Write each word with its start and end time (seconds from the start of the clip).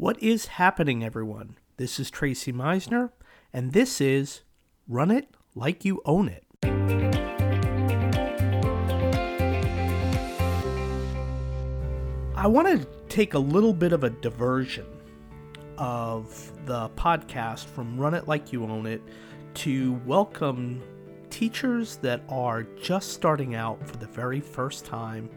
What 0.00 0.22
is 0.22 0.46
happening, 0.46 1.02
everyone? 1.02 1.56
This 1.76 1.98
is 1.98 2.08
Tracy 2.08 2.52
Misner, 2.52 3.10
and 3.52 3.72
this 3.72 4.00
is 4.00 4.42
Run 4.86 5.10
It 5.10 5.26
Like 5.56 5.84
You 5.84 6.00
Own 6.04 6.28
It. 6.28 6.44
I 12.36 12.46
want 12.46 12.68
to 12.68 12.86
take 13.08 13.34
a 13.34 13.40
little 13.40 13.74
bit 13.74 13.92
of 13.92 14.04
a 14.04 14.10
diversion 14.10 14.86
of 15.78 16.52
the 16.64 16.90
podcast 16.90 17.64
from 17.64 17.98
Run 17.98 18.14
It 18.14 18.28
Like 18.28 18.52
You 18.52 18.66
Own 18.66 18.86
It 18.86 19.02
to 19.54 19.94
welcome 20.06 20.80
teachers 21.28 21.96
that 21.96 22.22
are 22.28 22.62
just 22.80 23.14
starting 23.14 23.56
out 23.56 23.84
for 23.84 23.96
the 23.96 24.06
very 24.06 24.38
first 24.38 24.84
time. 24.84 25.28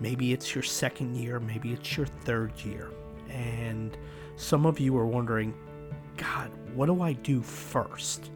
Maybe 0.00 0.32
it's 0.32 0.54
your 0.54 0.64
second 0.64 1.14
year, 1.14 1.38
maybe 1.38 1.74
it's 1.74 1.94
your 1.94 2.06
third 2.06 2.58
year. 2.64 2.90
And 3.28 3.96
some 4.36 4.66
of 4.66 4.80
you 4.80 4.96
are 4.96 5.06
wondering, 5.06 5.54
God, 6.16 6.50
what 6.74 6.86
do 6.86 7.02
I 7.02 7.12
do 7.12 7.42
first? 7.42 8.30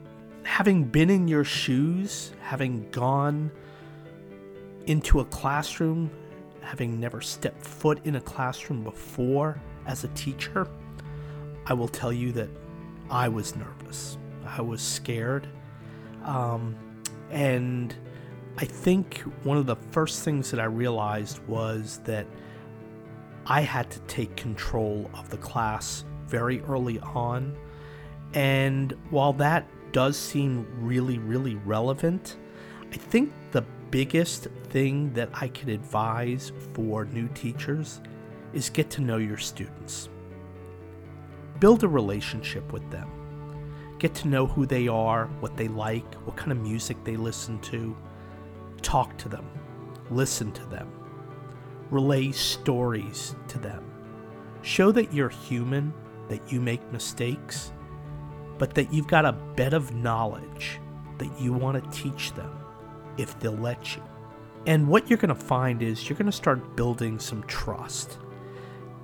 Having 0.45 0.85
been 0.85 1.11
in 1.11 1.29
your 1.29 1.45
shoes, 1.45 2.33
having 2.41 2.89
gone 2.91 3.51
into 4.87 5.21
a 5.21 5.25
classroom, 5.27 6.11
having 6.61 6.99
never 6.99 7.21
stepped 7.21 7.65
foot 7.65 8.01
in 8.05 8.17
a 8.17 8.21
classroom 8.21 8.83
before 8.83 9.61
as 9.87 10.05
a 10.05 10.09
teacher, 10.09 10.69
I 11.67 11.75
will 11.75 11.89
tell 11.89 12.13
you 12.13 12.33
that 12.33 12.49
I 13.11 13.29
was 13.29 13.55
nervous. 13.55 14.19
I 14.45 14.63
was 14.63 14.83
scared. 14.83 15.47
Um, 16.25 16.77
and 17.31 17.95
I 18.59 18.65
think 18.65 19.19
one 19.45 19.57
of 19.57 19.67
the 19.67 19.77
first 19.77 20.25
things 20.25 20.51
that 20.51 20.61
I 20.61 20.65
realized 20.65 21.39
was 21.47 22.01
that 22.05 22.27
I 23.47 23.63
had 23.63 23.91
to 23.91 24.01
take 24.01 24.37
control 24.37 25.11
of 25.15 25.31
the 25.31 25.37
class 25.37 26.05
very 26.27 26.61
early 26.63 26.99
on. 27.01 27.57
And 28.35 28.97
while 29.11 29.33
that 29.35 29.67
does 29.93 30.17
seem 30.17 30.67
really, 30.79 31.19
really 31.19 31.57
relevant, 31.57 32.39
I 32.93 32.97
think 32.97 33.33
the 33.51 33.65
biggest 33.91 34.49
thing 34.71 35.13
that 35.13 35.29
I 35.35 35.49
could 35.49 35.69
advise 35.69 36.53
for 36.73 37.05
new 37.05 37.29
teachers 37.29 38.01
is 38.53 38.71
get 38.71 38.91
to 38.91 39.03
know 39.03 39.19
your 39.19 39.39
students. 39.39 40.09
Build 41.61 41.85
a 41.85 41.89
relationship 41.89 42.73
with 42.73 42.89
them. 42.91 43.11
Get 43.99 44.15
to 44.17 44.29
know 44.29 44.47
who 44.47 44.67
they 44.67 44.89
are, 44.89 45.27
what 45.41 45.57
they 45.57 45.69
like, 45.69 46.15
what 46.25 46.37
kind 46.37 46.53
of 46.53 46.59
music 46.59 46.97
they 47.05 47.17
listen 47.17 47.61
to. 47.61 47.97
Talk 48.81 49.17
to 49.19 49.29
them. 49.29 49.47
Listen 50.11 50.53
to 50.53 50.67
them. 50.67 51.02
Relay 51.93 52.33
stories 52.33 53.37
to 53.47 53.59
them. 53.59 53.85
Show 54.63 54.91
that 54.91 55.15
you're 55.15 55.29
human, 55.29 55.95
that 56.29 56.53
you 56.53 56.61
make 56.61 56.93
mistakes, 56.93 57.73
but 58.59 58.75
that 58.75 58.93
you've 58.93 59.07
got 59.07 59.25
a 59.25 59.33
bed 59.33 59.75
of 59.75 59.95
knowledge 59.95 60.81
that 61.19 61.41
you 61.41 61.53
want 61.53 61.83
to 61.83 61.97
teach 61.97 62.33
them 62.33 62.51
if 63.17 63.39
they'll 63.39 63.53
let 63.53 63.95
you. 63.95 64.03
And 64.67 64.89
what 64.89 65.09
you're 65.09 65.19
going 65.19 65.29
to 65.29 65.35
find 65.35 65.83
is 65.83 66.09
you're 66.09 66.19
going 66.19 66.27
to 66.27 66.33
start 66.33 66.75
building 66.75 67.21
some 67.21 67.45
trust. 67.45 68.19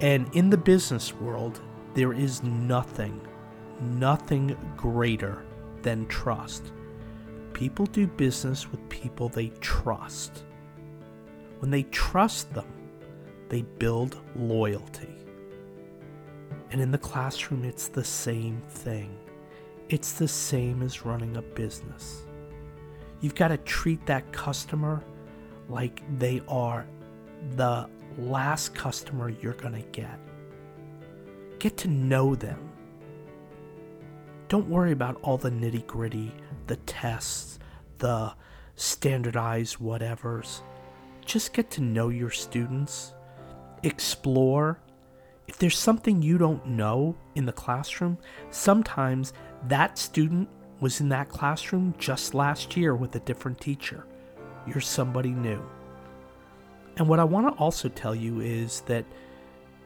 And 0.00 0.28
in 0.34 0.50
the 0.50 0.56
business 0.56 1.12
world, 1.14 1.61
there 1.95 2.12
is 2.12 2.42
nothing 2.42 3.20
nothing 3.80 4.56
greater 4.77 5.45
than 5.83 6.06
trust. 6.06 6.73
People 7.52 7.86
do 7.86 8.06
business 8.06 8.70
with 8.70 8.89
people 8.89 9.28
they 9.28 9.48
trust. 9.61 10.45
When 11.61 11.70
they 11.70 11.84
trust 11.84 12.52
them, 12.55 12.67
they 13.49 13.63
build 13.63 14.17
loyalty. 14.37 15.15
And 16.71 16.81
in 16.81 16.91
the 16.91 16.99
classroom, 16.99 17.65
it's 17.65 17.89
the 17.89 18.05
same 18.05 18.63
thing. 18.69 19.17
It's 19.89 20.13
the 20.13 20.29
same 20.29 20.83
as 20.83 21.05
running 21.05 21.37
a 21.37 21.43
business. 21.43 22.27
You've 23.21 23.35
got 23.35 23.49
to 23.49 23.57
treat 23.59 24.05
that 24.07 24.31
customer 24.33 25.03
like 25.69 26.03
they 26.19 26.42
are 26.48 26.87
the 27.57 27.89
last 28.19 28.75
customer 28.75 29.31
you're 29.31 29.55
going 29.55 29.75
to 29.75 29.89
get. 29.91 30.19
Get 31.58 31.77
to 31.79 31.89
know 31.89 32.35
them 32.35 32.69
don't 34.48 34.69
worry 34.69 34.92
about 34.92 35.19
all 35.23 35.37
the 35.37 35.51
nitty 35.51 35.87
gritty, 35.87 36.33
the 36.69 36.77
tests, 36.77 37.58
the 37.98 38.33
standardized 38.77 39.77
whatevers. 39.79 40.63
Just 41.25 41.53
get 41.53 41.70
to 41.73 41.83
know 41.83 42.08
your 42.08 42.31
students, 42.31 43.13
explore. 43.83 44.80
If 45.46 45.58
there's 45.58 45.78
something 45.78 46.20
you 46.22 46.39
don't 46.39 46.66
know 46.66 47.16
in 47.34 47.46
the 47.46 47.52
classroom, 47.52 48.18
sometimes 48.50 49.33
that 49.66 49.98
student 49.98 50.48
was 50.80 51.00
in 51.00 51.08
that 51.08 51.28
classroom 51.28 51.94
just 51.98 52.34
last 52.34 52.77
year 52.77 52.94
with 52.94 53.14
a 53.16 53.20
different 53.20 53.61
teacher. 53.61 54.06
You're 54.66 54.80
somebody 54.80 55.30
new. 55.30 55.62
And 56.96 57.08
what 57.08 57.20
I 57.20 57.24
want 57.24 57.48
to 57.48 57.61
also 57.61 57.89
tell 57.89 58.14
you 58.14 58.40
is 58.40 58.83
that 58.83 59.05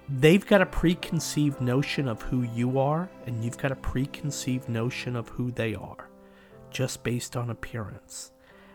they've 0.09 0.44
got 0.47 0.62
a 0.62 0.66
preconceived 0.66 1.60
notion 1.60 2.09
of 2.09 2.22
who 2.22 2.42
you 2.42 2.78
are, 2.78 3.09
and 3.26 3.44
you've 3.44 3.59
got 3.59 3.72
a 3.72 3.76
preconceived 3.76 4.69
notion 4.69 5.14
of 5.14 5.28
who 5.28 5.50
they 5.53 5.74
are, 5.74 6.09
just 6.70 7.03
based 7.04 7.36
on 7.36 7.50
appearance. 7.50 8.32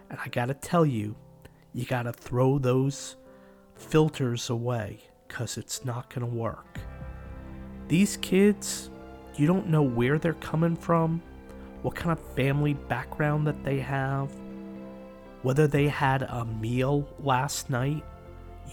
And 0.10 0.20
I 0.24 0.30
gotta 0.30 0.54
tell 0.54 0.86
you, 0.86 1.16
you 1.74 1.86
gotta 1.86 2.14
throw 2.14 2.58
those 2.58 3.18
filters 3.78 4.50
away, 4.50 5.00
because 5.28 5.58
it's 5.58 5.86
not 5.86 6.14
gonna 6.14 6.26
work. 6.26 6.80
These 7.88 8.18
kids, 8.18 8.90
you 9.36 9.48
don't 9.48 9.68
know 9.68 9.84
where 9.84 10.20
they're 10.20 10.34
coming 10.34 10.76
from, 10.76 11.22
what 11.82 11.96
kind 11.96 12.12
of 12.12 12.36
family 12.36 12.74
background 12.74 13.48
that 13.48 13.64
they 13.64 13.80
have, 13.80 14.32
whether 15.44 15.68
they 15.68 15.88
had 15.88 16.24
a 16.24 16.46
meal 16.46 17.08
last 17.20 17.70
night 17.70 18.04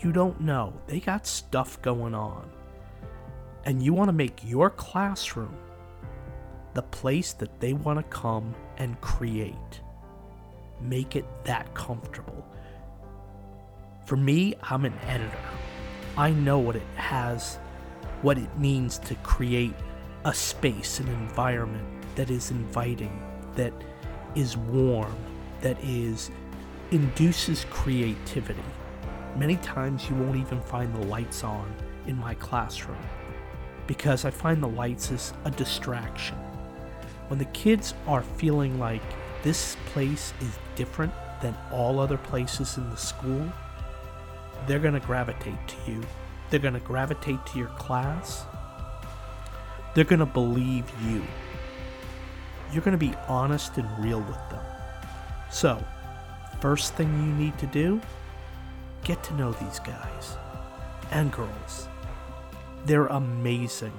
you 0.02 0.12
don't 0.12 0.40
know. 0.40 0.72
They 0.86 1.00
got 1.00 1.26
stuff 1.26 1.80
going 1.82 2.14
on. 2.14 2.50
And 3.64 3.82
you 3.82 3.94
want 3.94 4.08
to 4.08 4.12
make 4.12 4.38
your 4.44 4.70
classroom 4.70 5.56
the 6.74 6.82
place 6.82 7.32
that 7.34 7.60
they 7.60 7.72
want 7.72 7.98
to 7.98 8.02
come 8.04 8.54
and 8.78 9.00
create. 9.00 9.80
Make 10.80 11.16
it 11.16 11.24
that 11.44 11.72
comfortable. 11.74 12.44
For 14.04 14.16
me, 14.16 14.54
I'm 14.62 14.84
an 14.84 14.92
editor. 15.06 15.38
I 16.18 16.30
know 16.30 16.58
what 16.58 16.76
it 16.76 16.86
has, 16.96 17.56
what 18.20 18.36
it 18.36 18.58
means 18.58 18.98
to 18.98 19.14
create 19.16 19.74
a 20.26 20.34
space, 20.34 21.00
an 21.00 21.08
environment 21.08 21.86
that 22.14 22.30
is 22.30 22.50
inviting, 22.50 23.22
that 23.54 23.72
is 24.34 24.58
warm, 24.58 25.16
that 25.62 25.82
is 25.82 26.30
induces 26.90 27.64
creativity. 27.70 28.62
Many 29.36 29.56
times 29.56 30.08
you 30.08 30.16
won't 30.16 30.36
even 30.36 30.60
find 30.60 30.94
the 30.94 31.06
lights 31.06 31.42
on 31.42 31.74
in 32.06 32.16
my 32.18 32.34
classroom 32.34 32.98
because 33.86 34.26
I 34.26 34.30
find 34.30 34.62
the 34.62 34.68
lights 34.68 35.10
is 35.10 35.32
a 35.46 35.50
distraction. 35.50 36.36
When 37.28 37.38
the 37.38 37.46
kids 37.46 37.94
are 38.06 38.22
feeling 38.22 38.78
like 38.78 39.02
this 39.42 39.78
place 39.86 40.34
is 40.42 40.58
different 40.76 41.12
than 41.40 41.56
all 41.72 41.98
other 41.98 42.18
places 42.18 42.76
in 42.76 42.88
the 42.90 42.96
school, 42.96 43.50
they're 44.66 44.78
going 44.78 44.94
to 44.94 45.00
gravitate 45.00 45.68
to 45.68 45.90
you. 45.90 46.00
They're 46.50 46.60
going 46.60 46.74
to 46.74 46.80
gravitate 46.80 47.44
to 47.46 47.58
your 47.58 47.68
class. 47.68 48.44
They're 49.94 50.04
going 50.04 50.20
to 50.20 50.26
believe 50.26 50.84
you. 51.04 51.22
You're 52.72 52.82
going 52.82 52.98
to 52.98 53.06
be 53.06 53.14
honest 53.28 53.76
and 53.78 53.88
real 54.04 54.20
with 54.20 54.50
them. 54.50 54.64
So, 55.50 55.84
first 56.60 56.94
thing 56.94 57.08
you 57.08 57.32
need 57.44 57.58
to 57.58 57.66
do 57.66 58.00
get 59.04 59.22
to 59.22 59.34
know 59.34 59.52
these 59.52 59.78
guys 59.80 60.36
and 61.10 61.30
girls. 61.30 61.88
They're 62.86 63.06
amazing. 63.06 63.92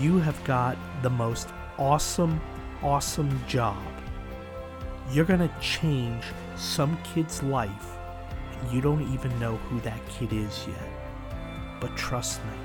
You 0.00 0.18
have 0.18 0.42
got 0.44 0.76
the 1.02 1.10
most 1.10 1.48
awesome, 1.78 2.40
awesome 2.82 3.40
job. 3.46 3.82
You're 5.10 5.24
going 5.24 5.46
to 5.46 5.54
change 5.60 6.24
some 6.56 6.98
kid's 7.02 7.42
life, 7.42 7.96
you 8.70 8.80
don't 8.80 9.12
even 9.12 9.38
know 9.38 9.56
who 9.56 9.80
that 9.80 10.00
kid 10.08 10.32
is 10.32 10.66
yet. 10.66 11.80
But 11.80 11.96
trust 11.96 12.40
me, 12.44 12.58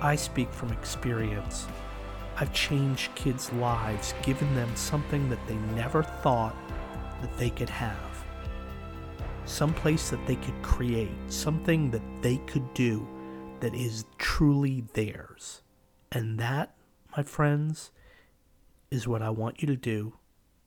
I 0.00 0.16
speak 0.16 0.52
from 0.52 0.72
experience. 0.72 1.66
I've 2.36 2.52
changed 2.52 3.14
kids' 3.14 3.52
lives, 3.54 4.14
given 4.22 4.54
them 4.54 4.74
something 4.74 5.28
that 5.28 5.46
they 5.46 5.56
never 5.74 6.02
thought 6.02 6.56
that 7.20 7.36
they 7.36 7.50
could 7.50 7.68
have 7.68 8.10
some 9.50 9.74
place 9.74 10.10
that 10.10 10.24
they 10.26 10.36
could 10.36 10.62
create, 10.62 11.10
something 11.28 11.90
that 11.90 12.02
they 12.22 12.36
could 12.46 12.72
do 12.72 13.06
that 13.58 13.74
is 13.74 14.04
truly 14.16 14.84
theirs. 14.94 15.62
And 16.12 16.38
that, 16.38 16.74
my 17.16 17.24
friends, 17.24 17.90
is 18.90 19.08
what 19.08 19.22
I 19.22 19.30
want 19.30 19.60
you 19.60 19.66
to 19.66 19.76
do 19.76 20.14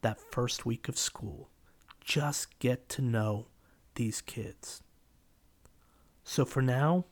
that 0.02 0.20
first 0.20 0.66
week 0.66 0.90
of 0.90 0.98
school. 0.98 1.50
Just 2.02 2.60
get 2.60 2.90
to 2.90 3.02
know 3.02 3.48
these 3.96 4.22
kids. 4.22 4.82
So 6.24 6.46
for 6.46 6.62
now, 6.62 7.06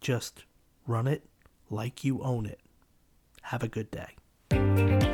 just 0.00 0.44
run 0.86 1.06
it 1.06 1.24
like 1.70 2.04
you 2.04 2.22
own 2.22 2.46
it. 2.46 2.60
Have 3.42 3.62
a 3.62 3.68
good 3.68 3.90
day. 3.90 5.07